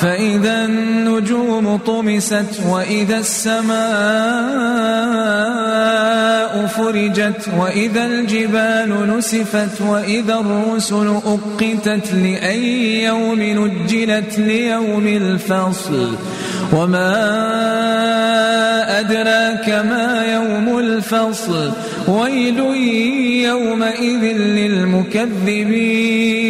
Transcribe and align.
فإذا 0.00 0.64
النجوم 0.64 1.76
طمست 1.76 2.60
وإذا 2.68 3.18
السماء 3.18 3.80
فرجت 6.66 7.48
وإذا 7.58 8.06
الجبال 8.06 9.16
نسفت 9.16 9.80
وإذا 9.80 10.34
الرسل 10.34 11.08
أقتت 11.08 12.14
لأي 12.14 13.02
يوم 13.04 13.42
نجلت 13.42 14.38
ليوم 14.38 15.06
الفصل 15.06 16.14
وما 16.72 17.40
أدراك 19.00 19.68
ما 19.68 20.24
يوم 20.32 20.78
الفصل 20.78 21.70
ويل 22.08 22.58
يومئذ 23.44 24.36
للمكذبين 24.36 26.49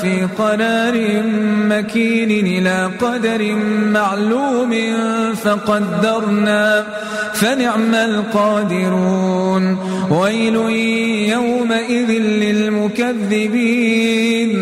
في 0.00 0.28
قرار 0.38 1.22
مكين 1.68 2.30
إلى 2.30 2.90
قدر 3.00 3.54
معلوم 3.92 4.72
فقدرنا 5.44 6.84
فنعم 7.34 7.94
القادرون. 7.94 9.78
ويل 10.10 10.56
يومئذ 11.34 12.10
للمكذبين. 12.44 14.52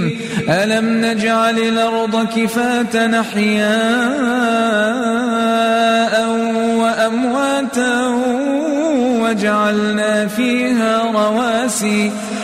ألم 0.49 0.87
نجعل 1.05 1.59
الأرض 1.59 2.27
كفاة 2.37 3.07
نحياء 3.07 3.73
وأمواتا 6.83 7.95
وجعلنا 9.23 10.27
فيها 10.27 10.93
رواسي 11.13 12.11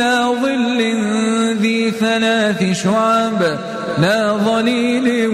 إلى 0.00 0.16
ظل 0.42 0.80
ذي 1.60 1.90
ثلاث 1.90 2.82
شعب 2.82 3.58
لا 3.98 4.32
ظليل 4.32 5.26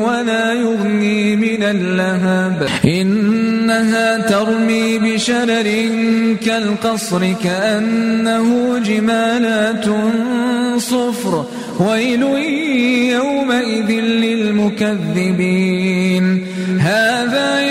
ولا 0.00 0.52
يغني 0.52 1.36
من 1.36 1.62
اللهب. 1.62 2.68
إنها 2.84 4.18
ترمي 4.18 4.98
بشرر 4.98 5.88
كالقصر 6.46 7.32
كأنه 7.44 8.78
جمالات 8.78 9.84
صفر 10.78 11.44
ويل 11.80 12.22
يومئذ 13.12 13.90
للمكذبين. 14.24 15.44
هذا 16.80 17.61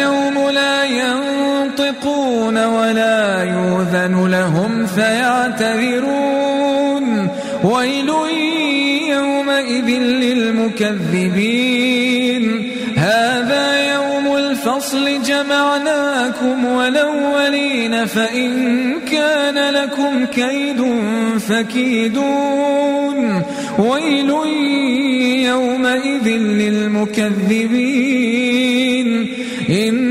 يوذن 4.02 4.28
لهم 4.32 4.86
فيعتذرون 4.86 6.48
ويل 7.64 8.10
يومئذ 9.10 9.90
للمكذبين 10.24 11.62
هذا 12.98 13.94
يوم 13.94 14.38
الفصل 14.38 15.24
جمعناكم 15.24 16.66
والأولين 16.66 18.06
فإن 18.06 18.52
كان 19.12 19.74
لكم 19.74 20.26
كيد 20.26 20.86
فكيدون 21.40 23.42
ويل 23.80 24.30
يومئذ 25.46 26.28
للمكذبين 26.28 27.12
إن 29.70 30.11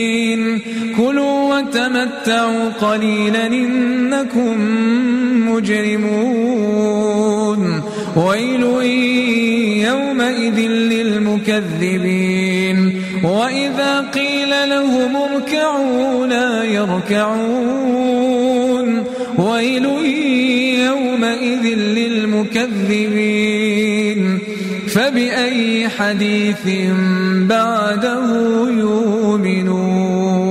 كلوا 1.73 1.87
وتمتعوا 1.87 2.69
قليلا 2.69 3.47
إنكم 3.47 4.57
مجرمون. 5.49 7.01
ويل 8.15 8.63
يومئذ 9.87 10.59
للمكذبين. 10.69 12.77
وإذا 13.23 13.99
قيل 13.99 14.69
لهم 14.69 15.15
اركعوا 15.15 16.27
لا 16.27 16.63
يركعون. 16.63 17.43
ويل 19.37 19.85
يومئذ 20.85 21.75
للمكذبين. 21.75 24.39
فبأي 24.87 25.89
حديث 25.89 26.67
بعده 27.49 28.25
يؤمنون. 28.77 30.50